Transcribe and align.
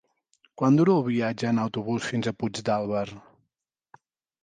Quant 0.61 0.79
dura 0.79 0.95
el 1.01 1.05
viatge 1.09 1.51
en 1.51 1.63
autobús 1.65 2.09
fins 2.09 2.33
a 2.33 2.37
Puigdàlber? 2.43 3.09